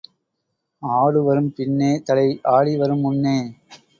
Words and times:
ஆடு 0.83 1.19
வரும் 1.23 1.51
பின்னே, 1.55 1.91
தலை 1.99 2.25
ஆடி 2.51 2.75
வரும் 2.77 2.99
முன்னே. 2.99 3.37